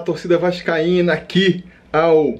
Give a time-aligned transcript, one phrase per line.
[0.00, 2.38] Fala, torcida vascaína, aqui ao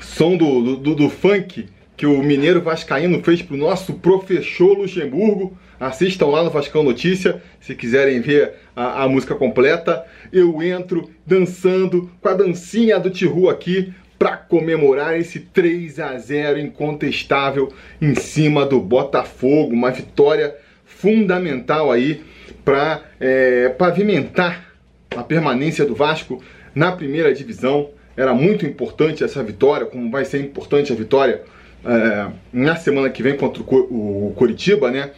[0.00, 1.66] som do, do, do funk
[1.96, 5.56] que o Mineiro Vascaíno fez pro nosso professor Luxemburgo.
[5.80, 10.04] Assistam lá no Vascão Notícia, se quiserem ver a, a música completa.
[10.32, 16.58] Eu entro dançando com a dancinha do Tihu aqui para comemorar esse 3 a 0
[16.58, 20.54] incontestável em cima do Botafogo, uma vitória
[20.84, 22.22] fundamental aí
[22.64, 24.68] para é, pavimentar
[25.16, 26.42] a permanência do Vasco
[26.78, 27.90] na primeira divisão.
[28.16, 31.42] Era muito importante essa vitória, como vai ser importante a vitória
[31.84, 35.10] é, na semana que vem contra o, Coritiba, né?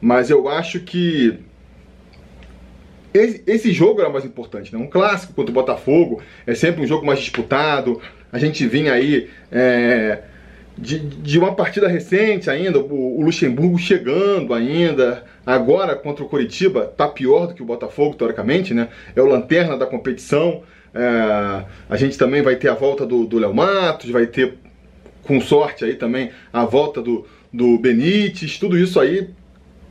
[0.00, 1.38] Mas eu acho que
[3.12, 4.78] esse, esse, jogo era mais importante, né?
[4.78, 8.00] Um clássico contra o Botafogo é sempre um jogo mais disputado.
[8.32, 10.22] A gente vinha aí é,
[10.78, 15.24] de, de uma partida recente ainda, o, o, Luxemburgo chegando ainda.
[15.44, 18.88] Agora contra o Coritiba tá pior do que o Botafogo, teoricamente, né?
[19.14, 20.62] É o lanterna da competição.
[20.94, 24.54] É, a gente também vai ter a volta do Léo Matos, vai ter,
[25.22, 28.58] com sorte aí também, a volta do, do Benítez.
[28.58, 29.30] Tudo isso aí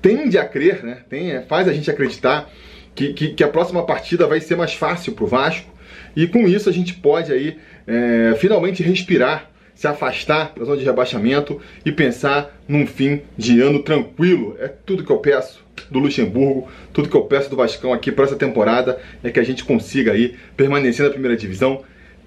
[0.01, 0.99] tende a crer, né?
[1.09, 2.49] Tem, é, faz a gente acreditar
[2.95, 5.69] que, que, que, a próxima partida vai ser mais fácil para o Vasco.
[6.15, 9.48] E com isso a gente pode aí é, finalmente respirar
[9.79, 14.57] se afastar da zona de rebaixamento e pensar num fim de ano tranquilo.
[14.59, 18.25] É tudo que eu peço do Luxemburgo, tudo que eu peço do Vascão aqui para
[18.25, 21.81] essa temporada é que a gente consiga aí permanecer na primeira divisão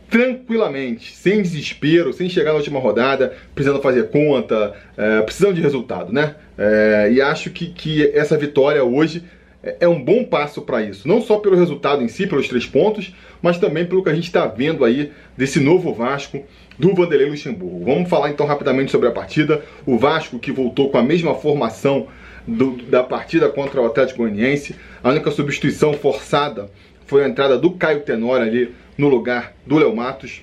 [0.08, 6.10] tranquilamente, sem desespero, sem chegar na última rodada, precisando fazer conta, é, precisando de resultado,
[6.10, 6.36] né?
[6.56, 9.24] É, e acho que, que essa vitória hoje
[9.62, 11.06] é, é um bom passo para isso.
[11.06, 14.26] Não só pelo resultado em si, pelos três pontos, mas também pelo que a gente
[14.26, 16.44] está vendo aí desse novo Vasco
[16.82, 17.84] do Vanderlei Luxemburgo.
[17.84, 19.62] Vamos falar então rapidamente sobre a partida.
[19.86, 22.08] O Vasco que voltou com a mesma formação
[22.44, 24.74] do, da partida contra o Atlético Goianiense.
[25.00, 26.68] A única substituição forçada
[27.06, 30.42] foi a entrada do Caio Tenório ali no lugar do Léo Matos.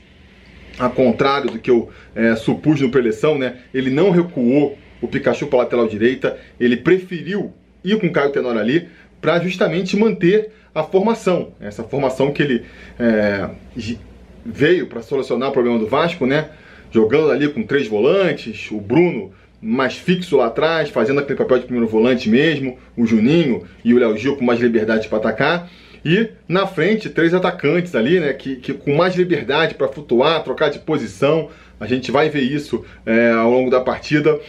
[0.80, 3.58] A contrário do que eu é, supus no preleção, né?
[3.74, 8.32] Ele não recuou o Pikachu para a lateral direita, ele preferiu ir com o Caio
[8.32, 8.88] Tenório ali
[9.20, 11.52] para justamente manter a formação.
[11.60, 12.66] Essa formação que ele
[12.98, 13.50] é,
[14.46, 16.50] veio para solucionar o problema do Vasco, né?
[16.92, 21.66] Jogando ali com três volantes, o Bruno mais fixo lá atrás, fazendo aquele papel de
[21.66, 25.70] primeiro volante mesmo, o Juninho e o Léo Gil com mais liberdade para atacar.
[26.04, 28.34] E na frente, três atacantes ali, né?
[28.34, 31.50] Que, que com mais liberdade para flutuar, trocar de posição.
[31.80, 34.40] A gente vai ver isso é, ao longo da partida.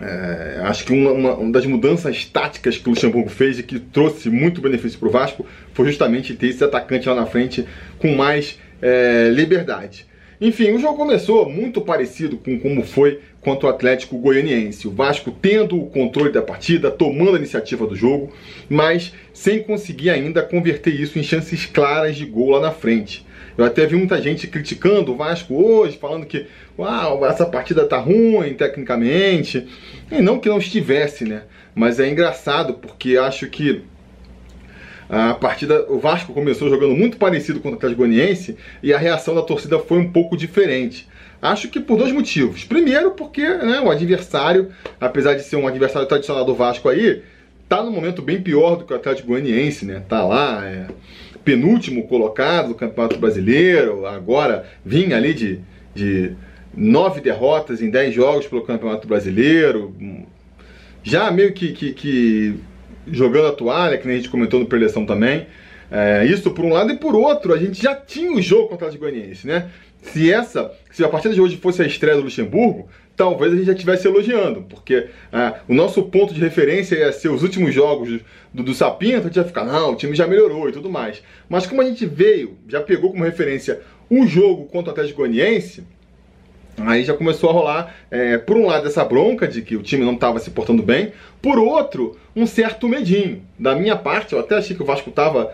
[0.00, 3.78] É, acho que uma, uma, uma, das mudanças táticas que o Luxemburgo fez e que
[3.78, 7.64] trouxe muito benefício para o Vasco foi justamente ter esse atacante lá na frente
[7.98, 10.06] com mais é, liberdade.
[10.40, 14.88] Enfim, o jogo começou muito parecido com como foi contra o Atlético Goianiense.
[14.88, 18.32] O Vasco tendo o controle da partida, tomando a iniciativa do jogo,
[18.68, 23.24] mas sem conseguir ainda converter isso em chances claras de gol lá na frente.
[23.56, 26.46] Eu até vi muita gente criticando o Vasco hoje, falando que
[26.78, 29.66] Uau, essa partida tá ruim tecnicamente.
[30.10, 31.42] E não que não estivesse, né?
[31.74, 33.82] Mas é engraçado porque acho que
[35.14, 39.34] a partida, o Vasco começou jogando muito parecido com o Atlético Goianiense e a reação
[39.34, 41.06] da torcida foi um pouco diferente.
[41.42, 42.64] Acho que por dois motivos.
[42.64, 47.20] Primeiro, porque né, o adversário, apesar de ser um adversário tradicional do Vasco aí,
[47.68, 50.02] tá num momento bem pior do que o Atlético Goianiense, né?
[50.08, 50.86] Tá lá, é,
[51.44, 55.60] penúltimo colocado do Campeonato Brasileiro, agora vinha ali de,
[55.94, 56.32] de
[56.74, 59.94] nove derrotas em dez jogos pelo Campeonato Brasileiro,
[61.02, 62.54] já meio que, que, que
[63.06, 65.46] jogando a toalha, que nem a gente comentou no preleção também.
[65.90, 68.86] É, isso por um lado, e por outro, a gente já tinha o jogo contra
[68.86, 69.70] o Atlético Goianiense, né?
[70.02, 73.66] Se essa, se a partida de hoje fosse a estreia do Luxemburgo, talvez a gente
[73.66, 78.20] já estivesse elogiando, porque é, o nosso ponto de referência ia ser os últimos jogos
[78.52, 81.22] do, do Sapinto, a gente ia ficar, não, o time já melhorou e tudo mais.
[81.48, 85.84] Mas como a gente veio, já pegou como referência o jogo contra o Atlético Goianiense,
[86.90, 90.04] Aí já começou a rolar, é, por um lado, essa bronca de que o time
[90.04, 93.42] não estava se portando bem, por outro, um certo medinho.
[93.58, 95.52] Da minha parte, eu até achei que o Vasco estava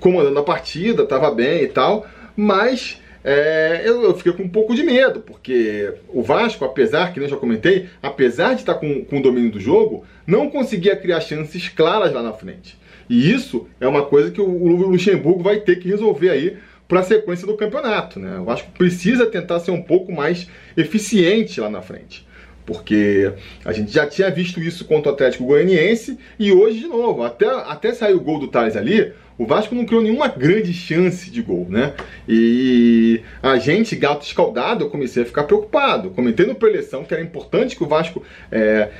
[0.00, 4.74] comandando a partida, estava bem e tal, mas é, eu, eu, fiquei com um pouco
[4.74, 9.18] de medo, porque o Vasco, apesar, que eu já comentei, apesar de estar com, com
[9.18, 12.78] o domínio do jogo, não conseguia criar chances claras lá na frente.
[13.08, 16.56] E isso é uma coisa que o Luxemburgo vai ter que resolver aí
[16.92, 18.20] para a sequência do campeonato.
[18.20, 18.44] Né?
[18.48, 20.46] Acho que precisa tentar ser um pouco mais
[20.76, 22.26] eficiente lá na frente.
[22.66, 23.32] Porque
[23.64, 27.46] a gente já tinha visto isso contra o Atlético Goianiense e hoje de novo, até,
[27.46, 31.40] até sair o gol do Thales ali, o Vasco não criou nenhuma grande chance de
[31.40, 31.94] gol, né?
[32.28, 36.10] E a gente, gato escaldado, eu comecei a ficar preocupado.
[36.10, 38.90] Comentei no preleção que era importante que o Vasco é,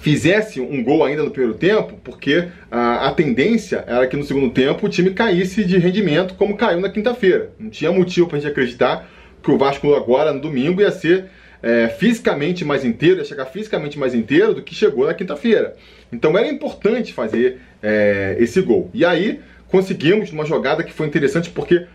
[0.00, 4.50] fizesse um gol ainda no primeiro tempo, porque a, a, tendência era que no segundo
[4.50, 7.50] tempo o time caísse de rendimento como caiu na quinta-feira.
[7.58, 9.08] Não tinha motivo para a gente acreditar
[9.42, 11.26] que o Vasco agora no domingo ia ser
[11.62, 15.76] é, fisicamente mais inteiro, ia chegar fisicamente mais inteiro do que chegou na quinta-feira.
[16.10, 18.90] Então era importante fazer é, esse gol.
[18.94, 21.86] E aí conseguimos uma jogada que foi interessante porque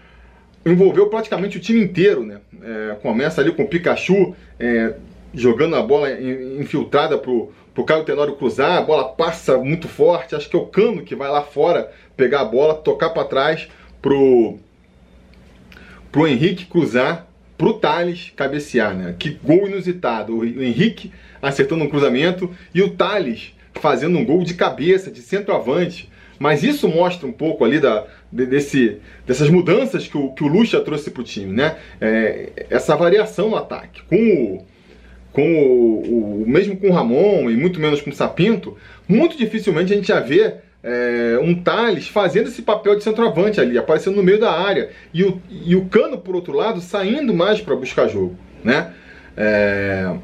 [0.63, 2.37] envolveu praticamente o time inteiro, né?
[2.63, 4.93] É, começa ali com o Pikachu é,
[5.33, 10.49] jogando a bola infiltrada pro, pro Caio Tenório cruzar, a bola passa muito forte, acho
[10.49, 13.67] que é o Cano que vai lá fora pegar a bola, tocar para trás
[14.01, 14.57] pro,
[16.11, 17.27] pro Henrique cruzar,
[17.57, 19.15] pro Thales cabecear, né?
[19.17, 21.11] Que gol inusitado, o Henrique
[21.41, 26.87] acertando um cruzamento e o Thales fazendo um gol de cabeça, de centroavante, mas isso
[26.87, 31.21] mostra um pouco ali da, desse, dessas mudanças que o, que o Lucha trouxe para
[31.21, 31.77] o time, né?
[31.99, 34.01] É, essa variação no ataque.
[34.03, 34.65] Com o,
[35.35, 39.91] com o, o, mesmo com o Ramon e muito menos com o Sapinto, muito dificilmente
[39.91, 44.23] a gente ia ver é, um Thales fazendo esse papel de centroavante ali, aparecendo no
[44.23, 44.89] meio da área.
[45.13, 48.93] E o, e o Cano, por outro lado, saindo mais para buscar jogo, né?
[49.35, 50.15] É,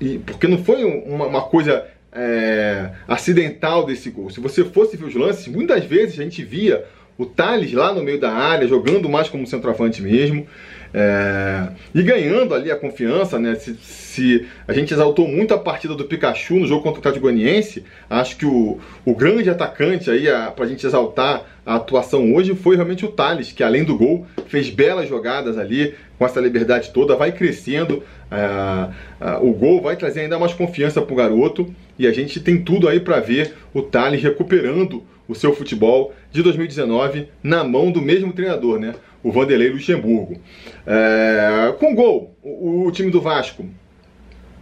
[0.00, 4.30] e, porque não foi uma, uma coisa é, acidental desse gol.
[4.30, 6.84] Se você fosse ver os lances, muitas vezes a gente via
[7.18, 10.46] o Thales lá no meio da área, jogando mais como centroavante mesmo.
[10.94, 13.54] É, e ganhando ali a confiança, né?
[13.56, 17.24] Se, se, a gente exaltou muito a partida do Pikachu no jogo contra o Atlético
[17.24, 22.76] Goianiense, acho que o, o grande atacante aí a, gente exaltar a atuação hoje foi
[22.76, 27.14] realmente o Thales, que além do gol, fez belas jogadas ali, com essa liberdade toda,
[27.14, 32.40] vai crescendo, é, o gol vai trazer ainda mais confiança pro garoto, e a gente
[32.40, 37.90] tem tudo aí para ver o Thales recuperando o seu futebol de 2019 na mão
[37.90, 38.94] do mesmo treinador, né?
[39.22, 40.40] O Vanderlei Luxemburgo.
[40.86, 43.66] É, com gol, o, o, time do Vasco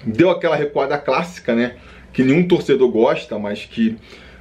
[0.04, 1.76] deu aquela recuada clássica, né?
[2.12, 3.96] Que nenhum torcedor gosta, mas que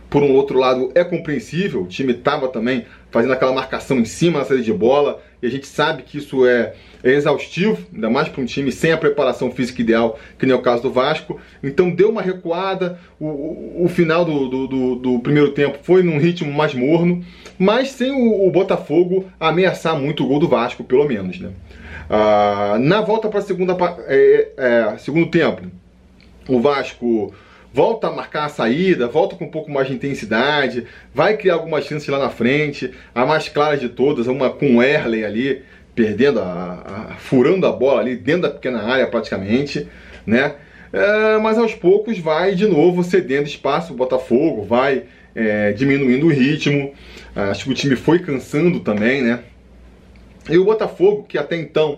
[0.10, 1.84] por um outro lado é compreensível.
[1.84, 5.50] O time estava também fazendo aquela marcação em cima da saída de bola, e a
[5.50, 6.74] gente sabe que isso é,
[7.04, 10.58] é exaustivo, ainda mais para um time sem a preparação física ideal, que nem é
[10.58, 11.40] o caso do Vasco.
[11.62, 16.02] Então deu uma recuada, o, o, o final do, do, do, do, primeiro tempo foi
[16.02, 17.24] num ritmo mais morno,
[17.60, 21.40] mas sem o, o Botafogo ameaçar muito o gol do Vasco, pelo menos.
[21.40, 21.52] Né?
[22.10, 23.78] Ah, na volta para segunda
[24.08, 25.62] é, é, segundo tempo,
[26.48, 27.32] o Vasco
[27.74, 31.86] volta a marcar a saída, volta com um pouco mais de intensidade, vai criar algumas
[31.86, 35.64] chances lá na frente, a mais clara de todas, uma com o Erley ali,
[35.96, 39.88] perdendo, a, a, furando a bola ali dentro da pequena área praticamente,
[40.26, 40.54] né?
[40.94, 46.30] É, mas aos poucos vai de novo cedendo espaço o Botafogo, vai é, diminuindo o
[46.30, 46.94] ritmo,
[47.36, 49.40] acho que o time foi cansando também, né?
[50.48, 51.98] E o Botafogo, que até então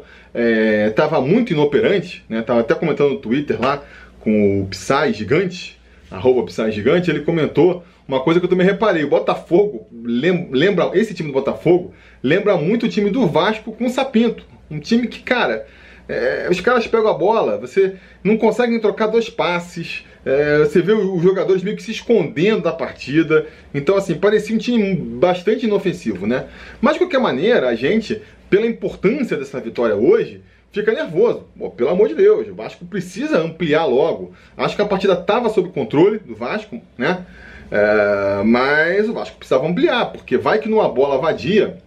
[0.87, 2.41] estava é, muito inoperante, né?
[2.41, 3.83] Tava até comentando no Twitter lá,
[4.25, 5.79] com o Psy Gigante,
[6.09, 9.03] arroba Psy Gigante, ele comentou uma coisa que eu também reparei.
[9.03, 11.93] O Botafogo, lembra, esse time do Botafogo,
[12.23, 14.43] lembra muito o time do Vasco com o Sapinto.
[14.69, 15.67] Um time que, cara,
[16.09, 20.93] é, os caras pegam a bola, você não consegue trocar dois passes, é, você vê
[20.93, 23.45] os jogadores meio que se escondendo da partida.
[23.75, 26.47] Então, assim, parecia um time bastante inofensivo, né?
[26.81, 28.19] Mas, de qualquer maneira, a gente,
[28.49, 30.41] pela importância dessa vitória hoje,
[30.81, 31.47] fica nervoso.
[31.57, 34.33] Pô, pelo amor de Deus, o Vasco precisa ampliar logo.
[34.57, 37.25] Acho que a partida estava sob controle do Vasco, né?
[37.71, 41.77] É, mas o Vasco precisava ampliar, porque vai que numa bola vadia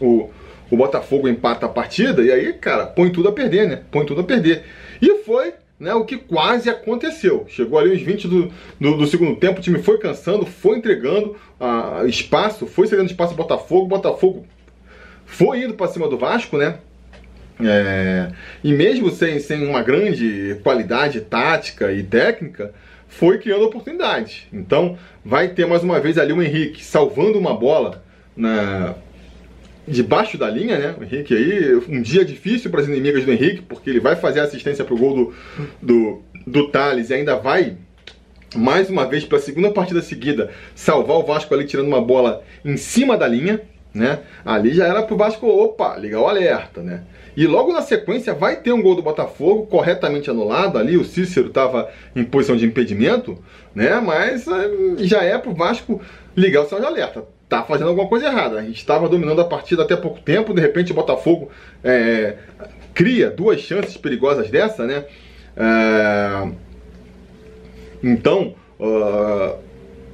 [0.00, 0.30] o,
[0.70, 3.82] o Botafogo empata a partida e aí, cara, põe tudo a perder, né?
[3.90, 4.64] Põe tudo a perder.
[5.02, 7.44] E foi né, o que quase aconteceu.
[7.48, 11.36] Chegou ali uns 20 do, do, do segundo tempo, o time foi cansando, foi entregando
[11.60, 14.46] uh, espaço, foi cedendo espaço ao Botafogo, o Botafogo
[15.26, 16.78] foi indo para cima do Vasco, né?
[17.58, 18.28] É,
[18.62, 22.72] e mesmo sem, sem uma grande qualidade tática e técnica,
[23.08, 24.46] foi criando oportunidades.
[24.52, 28.04] Então, vai ter mais uma vez ali o Henrique salvando uma bola
[28.36, 28.94] na
[29.88, 30.94] debaixo da linha, né?
[30.98, 34.40] O Henrique aí, um dia difícil para as inimigas do Henrique, porque ele vai fazer
[34.40, 35.34] assistência para o gol do,
[35.80, 37.76] do, do Thales e ainda vai
[38.54, 42.42] mais uma vez para a segunda partida seguida salvar o Vasco ali tirando uma bola
[42.64, 43.60] em cima da linha,
[43.94, 44.20] né?
[44.44, 47.04] Ali já era pro Vasco, opa, ligar o alerta, né?
[47.36, 50.78] E logo na sequência vai ter um gol do Botafogo corretamente anulado.
[50.78, 53.38] Ali o Cícero estava em posição de impedimento,
[53.74, 54.00] né?
[54.00, 56.00] Mas eh, já é pro Vasco
[56.34, 57.24] ligar o sinal de alerta.
[57.48, 58.58] Tá fazendo alguma coisa errada.
[58.58, 61.50] A gente estava dominando a partida até pouco tempo, de repente o Botafogo
[61.84, 62.36] é,
[62.94, 65.04] cria duas chances perigosas dessa, né?
[65.56, 66.48] É,
[68.02, 69.58] então, uh,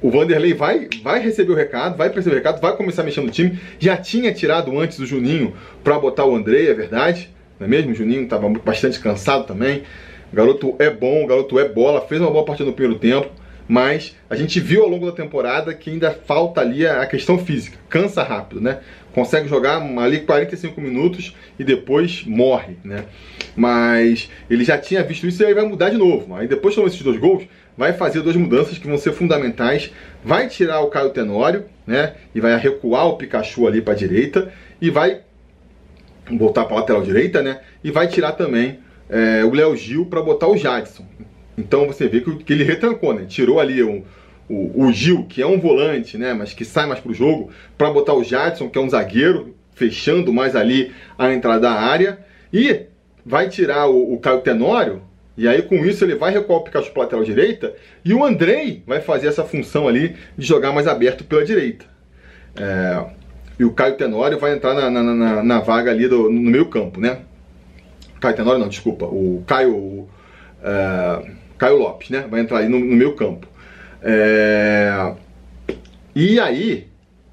[0.03, 3.31] o Vanderlei vai, vai receber o recado, vai perceber o recado, vai começar mexer no
[3.31, 3.57] time.
[3.79, 7.29] Já tinha tirado antes o Juninho para botar o André, é verdade.
[7.57, 7.93] Não é mesmo?
[7.93, 9.83] O Juninho estava bastante cansado também.
[10.31, 13.29] O garoto é bom, o garoto é bola, fez uma boa partida no primeiro tempo,
[13.65, 17.77] mas a gente viu ao longo da temporada que ainda falta ali a questão física.
[17.87, 18.79] Cansa rápido, né?
[19.13, 23.05] Consegue jogar ali 45 minutos e depois morre, né?
[23.55, 26.35] Mas ele já tinha visto isso e aí vai mudar de novo.
[26.35, 27.43] Aí depois de esses dois gols,
[27.77, 29.91] vai fazer duas mudanças que vão ser fundamentais.
[30.23, 32.13] Vai tirar o Caio Tenório, né?
[32.33, 34.51] E vai recuar o Pikachu ali para a direita
[34.81, 35.21] e vai
[36.31, 37.61] voltar para a lateral direita, né?
[37.83, 41.05] E vai tirar também é, o Léo Gil para botar o Jadson.
[41.57, 43.25] Então você vê que, que ele retrancou, né?
[43.27, 44.03] Tirou ali um,
[44.49, 46.33] o, o, Gil, que é um volante, né?
[46.33, 50.31] Mas que sai mais pro jogo, para botar o Jadson, que é um zagueiro, fechando
[50.31, 52.19] mais ali a entrada da área.
[52.51, 52.81] E
[53.25, 55.01] vai tirar o, o Caio Tenório,
[55.37, 57.73] e aí com isso ele vai recuar o Pikachu para lateral direita,
[58.03, 61.85] e o Andrei vai fazer essa função ali de jogar mais aberto pela direita.
[62.55, 63.05] É,
[63.59, 66.67] e o Caio Tenório vai entrar na, na, na, na vaga ali do, no meio
[66.67, 67.19] campo, né?
[68.19, 70.07] Caio Tenório não, desculpa, o Caio, uh,
[71.57, 72.25] Caio Lopes, né?
[72.29, 73.47] Vai entrar aí no, no meio campo.
[74.01, 75.13] É,
[76.15, 76.87] e aí,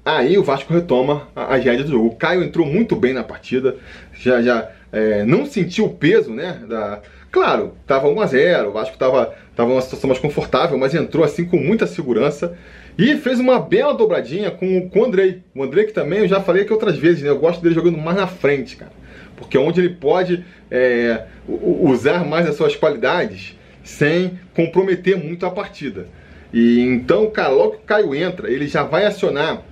[0.05, 2.07] aí o Vasco retoma a, a do jogo.
[2.07, 3.75] O Caio entrou muito bem na partida,
[4.13, 6.61] já, já é, não sentiu o peso, né?
[6.67, 10.93] Da, claro, tava 1 a 0 o Vasco tava, tava numa situação mais confortável, mas
[10.93, 12.57] entrou assim com muita segurança.
[12.97, 15.41] E fez uma bela dobradinha com, com o Andrei.
[15.55, 17.29] O Andrei que também eu já falei aqui outras vezes, né?
[17.29, 18.91] Eu gosto dele jogando mais na frente, cara.
[19.37, 25.49] Porque é onde ele pode é, usar mais as suas qualidades sem comprometer muito a
[25.49, 26.07] partida.
[26.53, 29.63] E então, cara, logo que o Caio entra, ele já vai acionar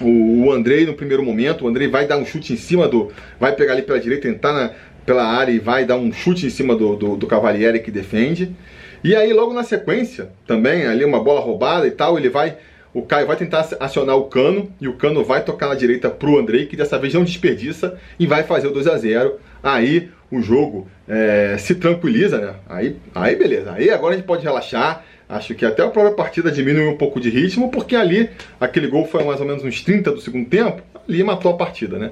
[0.00, 1.64] o, Andrei no primeiro momento.
[1.64, 3.12] O Andrei vai dar um chute em cima do.
[3.38, 4.70] Vai pegar ali pela direita, entrar na,
[5.04, 8.54] pela área e vai dar um chute em cima do, do, do Cavalieri que defende.
[9.02, 12.56] E aí, logo na sequência, também, ali uma bola roubada e tal, ele vai.
[12.92, 16.38] O Caio vai tentar acionar o cano e o cano vai tocar na direita pro
[16.38, 20.42] Andrei, que dessa vez não desperdiça e vai fazer o 2 a 0 Aí o
[20.42, 22.54] jogo é, se tranquiliza, né?
[22.68, 23.72] Aí, aí beleza.
[23.72, 25.04] Aí agora a gente pode relaxar.
[25.28, 28.28] Acho que até a própria partida diminuiu um pouco de ritmo, porque ali
[28.60, 31.98] aquele gol foi mais ou menos uns 30 do segundo tempo, ali matou a partida,
[31.98, 32.10] né?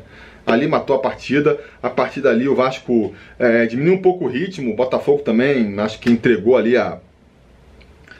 [0.48, 1.58] ali matou a partida.
[1.82, 6.00] A partir dali o Vasco é, diminuiu um pouco o ritmo, o Botafogo também acho
[6.00, 6.98] que entregou ali a,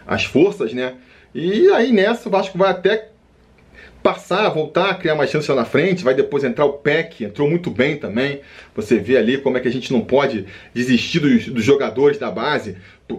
[0.07, 0.95] as forças, né?
[1.35, 3.09] E aí nessa o Vasco vai até
[4.03, 7.71] passar, voltar, criar mais chances lá na frente, vai depois entrar o PEC, entrou muito
[7.71, 8.41] bem também.
[8.75, 12.31] Você vê ali como é que a gente não pode desistir dos, dos jogadores da
[12.31, 12.77] base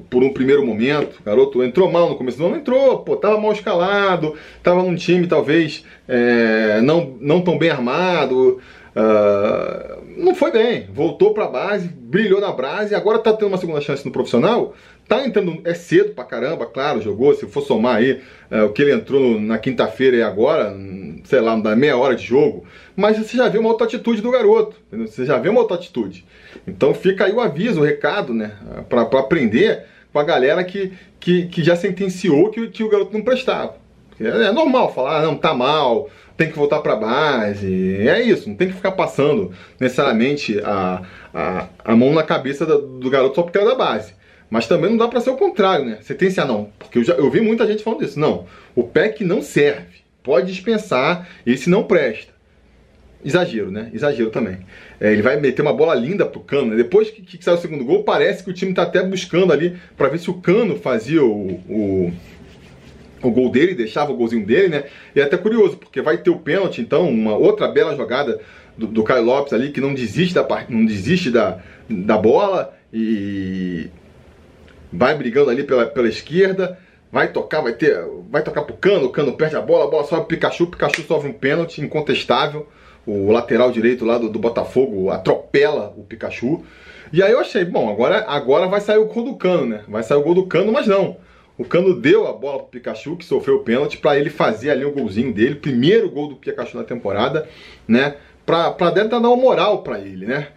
[0.09, 1.21] por, um primeiro momento.
[1.25, 5.83] Garoto entrou mal no começo, não entrou, pô, tava mal escalado, tava num time talvez
[6.07, 8.59] é, não, não tão bem armado.
[8.95, 13.57] Uh, não foi bem, voltou para a base, brilhou na base, agora tá tendo uma
[13.57, 14.75] segunda chance no profissional.
[15.07, 17.33] Tá entrando, é cedo pra caramba, claro, jogou.
[17.33, 18.21] Se for somar aí
[18.51, 20.75] uh, o que ele entrou na quinta-feira e agora,
[21.23, 22.65] sei lá, dá meia hora de jogo.
[22.95, 25.07] Mas você já vê uma outra atitude do garoto, entendeu?
[25.07, 26.25] você já vê uma outra atitude.
[26.67, 28.51] Então fica aí o aviso, o recado, né,
[28.87, 33.23] para aprender com a galera que, que, que já sentenciou que, que o garoto não
[33.23, 33.77] prestava.
[34.19, 36.09] É, é normal falar, ah, não, tá mal,
[36.39, 38.07] tem que voltar para base.
[38.07, 41.03] É isso, não tem que ficar passando necessariamente a,
[41.33, 44.13] a, a mão na cabeça do, do garoto só porque é da base.
[44.49, 45.97] Mas também não dá para ser o contrário, né?
[46.01, 48.17] Você tem que não, porque eu, já, eu vi muita gente falando isso.
[48.17, 52.31] Não, o PEC não serve, pode dispensar, esse não presta.
[53.23, 53.91] Exagero, né?
[53.93, 54.59] Exagero também.
[54.97, 56.67] É, ele vai meter uma bola linda pro Cano.
[56.67, 56.77] Né?
[56.77, 59.77] Depois que, que sai o segundo gol, parece que o time tá até buscando ali
[59.97, 62.13] para ver se o Cano fazia o, o
[63.21, 64.83] o gol dele, deixava o golzinho dele, né?
[65.15, 68.39] E é até curioso, porque vai ter o pênalti, então, uma outra bela jogada
[68.77, 71.59] do, Caio Lopes ali, que não desiste da, não desiste da,
[71.89, 73.89] da bola e
[74.91, 76.77] vai brigando ali pela, pela esquerda,
[77.11, 77.97] vai tocar, vai ter,
[78.29, 80.67] vai tocar pro Cano, o Cano perde a bola, a bola sobe pro Pikachu, o
[80.67, 82.67] Pikachu sofre um pênalti incontestável,
[83.05, 86.63] o lateral direito lá do, do Botafogo atropela o Pikachu,
[87.11, 89.81] e aí eu achei, bom, agora, agora vai sair o gol do Cano, né?
[89.87, 91.17] Vai sair o gol do Cano, mas não.
[91.59, 94.85] O Cano deu a bola pro Pikachu, que sofreu o pênalti, para ele fazer ali
[94.85, 97.49] o golzinho dele, primeiro gol do Pikachu na temporada,
[97.85, 98.15] né?
[98.45, 100.47] Pra dentro dar uma moral para ele, né?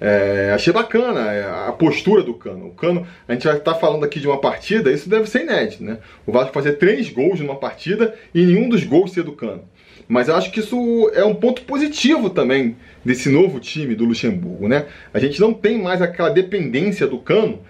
[0.00, 2.66] É, achei bacana é, a postura do Cano.
[2.66, 5.42] O Cano, a gente vai estar tá falando aqui de uma partida, isso deve ser
[5.42, 5.98] inédito, né?
[6.26, 9.62] O Vasco fazer três gols numa partida e nenhum dos gols ser do Cano.
[10.08, 14.66] Mas eu acho que isso é um ponto positivo também desse novo time do Luxemburgo,
[14.66, 14.86] né?
[15.14, 17.60] A gente não tem mais aquela dependência do Cano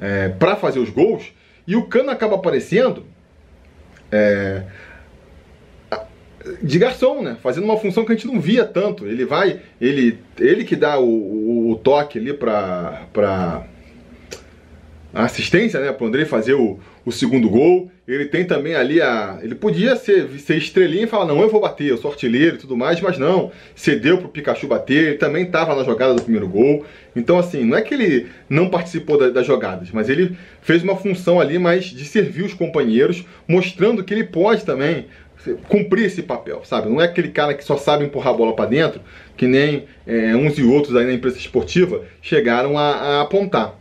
[0.00, 1.36] é, para fazer os gols
[1.68, 3.04] e o Cano acaba aparecendo
[4.10, 4.62] é,
[6.62, 7.36] de garçom, né?
[7.42, 9.06] Fazendo uma função que a gente não via tanto.
[9.06, 13.66] Ele vai, ele, ele que dá o, o, o toque ali para para
[15.12, 15.92] assistência, né?
[15.92, 17.90] Para André fazer o, o segundo gol.
[18.06, 19.38] Ele tem também ali a.
[19.42, 22.58] Ele podia ser, ser estrelinha e falar: não, eu vou bater, eu sou artilheiro e
[22.58, 23.50] tudo mais, mas não.
[23.74, 26.84] Cedeu pro Pikachu bater, ele também estava na jogada do primeiro gol.
[27.16, 30.96] Então, assim, não é que ele não participou da, das jogadas, mas ele fez uma
[30.96, 35.06] função ali mais de servir os companheiros, mostrando que ele pode também
[35.68, 36.88] cumprir esse papel, sabe?
[36.88, 39.00] Não é aquele cara que só sabe empurrar a bola para dentro,
[39.36, 43.74] que nem é, uns e outros aí na imprensa esportiva chegaram a, a apontar.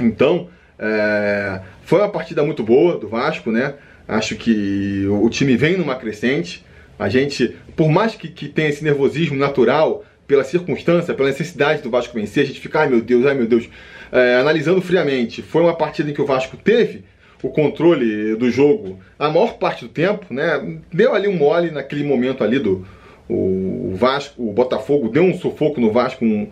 [0.00, 3.74] Então, é, foi uma partida muito boa do Vasco, né?
[4.06, 6.64] Acho que o, time vem numa crescente.
[6.98, 11.90] A gente, por mais que, que tenha esse nervosismo natural, pela circunstância, pela necessidade do
[11.90, 13.68] Vasco vencer, a gente fica, ai meu Deus, ai meu Deus.
[14.10, 17.04] É, analisando friamente, foi uma partida em que o Vasco teve
[17.42, 20.78] o controle do jogo a maior parte do tempo, né?
[20.92, 22.86] Deu ali um mole naquele momento ali do
[23.28, 26.48] o Vasco, o Botafogo deu um sufoco no Vasco um,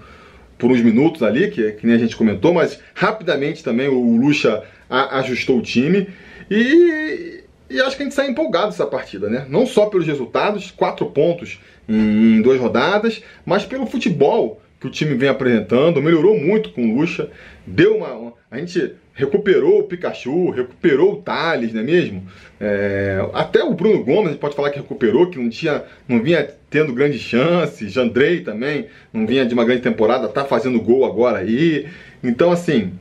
[0.57, 4.63] por uns minutos ali, que, que nem a gente comentou, mas rapidamente também o Lucha
[4.91, 6.09] a, ajustou o time
[6.51, 9.47] e, e, acho que a gente sai empolgado dessa partida, né?
[9.49, 15.15] Não só pelos resultados, quatro pontos em, duas rodadas, mas pelo futebol que o time
[15.15, 17.31] vem apresentando, melhorou muito com o Lucha,
[17.67, 22.27] deu uma, a gente recuperou o Pikachu, recuperou o Thales, não é mesmo?
[22.59, 26.23] É, até o Bruno Gomes a gente pode falar que recuperou, que não tinha, não
[26.23, 27.93] vinha tendo grandes chances.
[27.93, 31.87] Jandrei também não vinha de uma grande temporada, tá fazendo gol agora aí.
[32.23, 32.93] Então assim,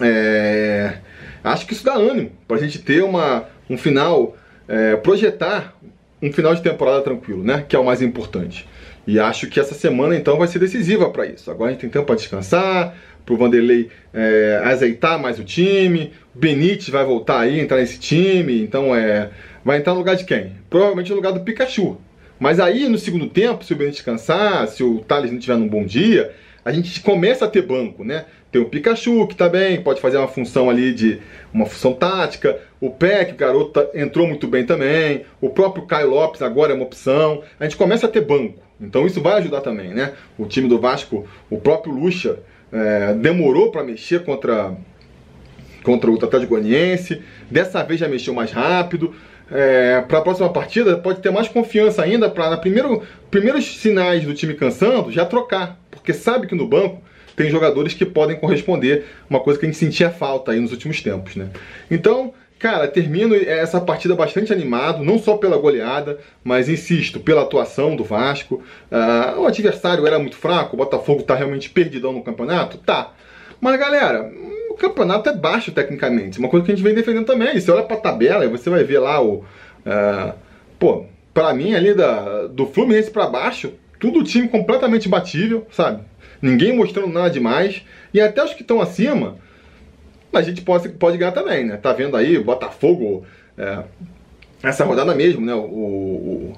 [0.00, 0.94] é,
[1.42, 4.36] acho que isso dá ânimo para a gente ter uma, um final,
[4.68, 5.76] é, projetar
[6.22, 7.64] um final de temporada tranquilo, né?
[7.68, 8.66] Que é o mais importante.
[9.06, 11.50] E acho que essa semana então vai ser decisiva para isso.
[11.50, 12.94] Agora a gente tem tempo para descansar,
[13.24, 16.12] para o Vanderlei é, azeitar mais o time.
[16.32, 18.62] Benítez vai voltar aí, entrar nesse time.
[18.62, 19.30] Então é,
[19.64, 20.52] vai entrar no lugar de quem?
[20.70, 21.98] Provavelmente no lugar do Pikachu.
[22.38, 25.68] Mas aí no segundo tempo, se o Benítez cansar, se o Thales não tiver num
[25.68, 26.32] bom dia,
[26.64, 28.24] a gente começa a ter banco, né?
[28.52, 31.18] Tem o Pikachu que tá bem, pode fazer uma função ali de
[31.54, 32.60] uma função tática.
[32.78, 35.24] O Peck, o garoto, tá, entrou muito bem também.
[35.40, 37.42] O próprio Caio Lopes agora é uma opção.
[37.58, 38.58] A gente começa a ter banco.
[38.78, 40.12] Então isso vai ajudar também, né?
[40.36, 44.74] O time do Vasco, o próprio Lucha, é, demorou para mexer contra,
[45.82, 49.14] contra o Atlético Goianiense, dessa vez já mexeu mais rápido.
[49.50, 54.32] É, para a próxima partida pode ter mais confiança ainda para primeiro primeiros sinais do
[54.32, 57.02] time cansando já trocar, porque sabe que no banco
[57.36, 61.00] tem jogadores que podem corresponder, uma coisa que a gente sentia falta aí nos últimos
[61.00, 61.48] tempos, né?
[61.90, 67.96] Então, Cara, termino essa partida bastante animado, não só pela goleada, mas insisto, pela atuação
[67.96, 68.62] do Vasco.
[68.88, 72.78] Uh, o adversário era muito fraco, o Botafogo tá realmente perdidão no campeonato?
[72.78, 73.14] Tá.
[73.60, 74.30] Mas galera,
[74.70, 76.38] o campeonato é baixo tecnicamente.
[76.38, 77.60] Uma coisa que a gente vem defendendo também.
[77.60, 79.38] Você olha pra tabela e você vai ver lá o.
[79.84, 80.32] Uh,
[80.78, 86.04] pô, pra mim ali da, do Fluminense pra baixo, tudo time completamente batível, sabe?
[86.42, 87.82] Ninguém mostrando nada demais.
[88.12, 89.38] E até os que estão acima
[90.32, 91.76] a gente pode, pode ganhar também, né?
[91.76, 93.24] Tá vendo aí, Botafogo,
[93.56, 93.82] é,
[94.62, 95.54] essa rodada mesmo, né?
[95.54, 96.52] O, o,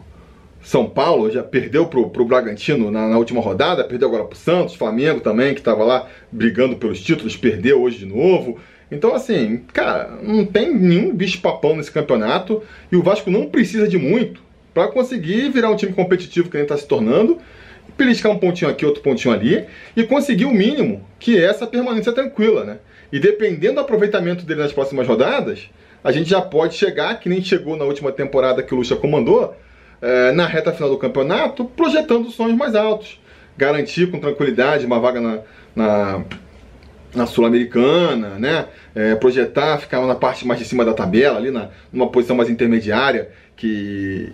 [0.62, 4.74] São Paulo já perdeu pro, pro Bragantino na, na, última rodada, perdeu agora pro Santos,
[4.74, 8.58] Flamengo também, que tava lá brigando pelos títulos, perdeu hoje de novo.
[8.90, 13.98] Então, assim, cara, não tem nenhum bicho-papão nesse campeonato e o Vasco não precisa de
[13.98, 14.42] muito
[14.72, 17.38] para conseguir virar um time competitivo que ele está se tornando,
[17.96, 19.64] beliscar um pontinho aqui, outro pontinho ali
[19.96, 22.78] e conseguir o mínimo, que é essa permanência tranquila, né?
[23.12, 25.70] E dependendo do aproveitamento dele nas próximas rodadas,
[26.02, 29.56] a gente já pode chegar, que nem chegou na última temporada que o Lucha comandou,
[30.02, 33.20] é, na reta final do campeonato, projetando sonhos mais altos.
[33.56, 35.38] Garantir com tranquilidade uma vaga na,
[35.74, 36.24] na,
[37.14, 38.66] na Sul-Americana, né?
[38.94, 42.50] É, projetar, ficar na parte mais de cima da tabela, ali na, numa posição mais
[42.50, 44.32] intermediária, que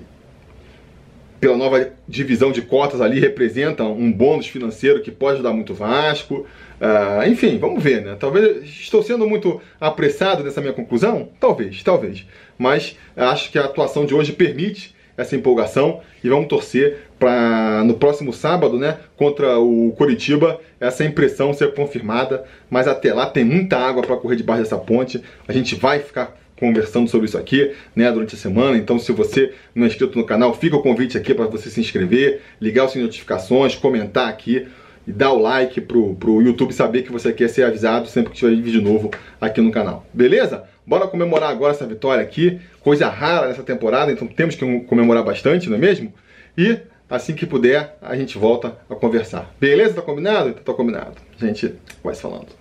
[1.40, 5.74] pela nova divisão de cotas ali representa um bônus financeiro que pode ajudar muito o
[5.76, 6.46] Vasco.
[6.80, 8.16] Uh, enfim, vamos ver, né?
[8.18, 11.30] Talvez estou sendo muito apressado nessa minha conclusão?
[11.40, 12.26] Talvez, talvez.
[12.58, 17.94] Mas acho que a atuação de hoje permite essa empolgação e vamos torcer para no
[17.94, 22.44] próximo sábado, né, contra o Curitiba, essa impressão ser confirmada.
[22.68, 25.22] Mas até lá tem muita água para correr debaixo dessa ponte.
[25.46, 28.76] A gente vai ficar conversando sobre isso aqui, né, durante a semana.
[28.76, 31.80] Então, se você não é inscrito no canal, fica o convite aqui para você se
[31.80, 34.68] inscrever, ligar as notificações, comentar aqui
[35.06, 38.38] e dar o like pro, pro YouTube saber que você quer ser avisado sempre que
[38.38, 40.06] tiver vídeo novo aqui no canal.
[40.12, 40.64] Beleza?
[40.86, 45.68] Bora comemorar agora essa vitória aqui, coisa rara nessa temporada, então temos que comemorar bastante,
[45.70, 46.12] não é mesmo?
[46.58, 49.54] E assim que puder, a gente volta a conversar.
[49.58, 49.94] Beleza?
[49.94, 50.50] Tá combinado?
[50.50, 51.14] Então tá combinado.
[51.40, 52.59] A gente vai se falando.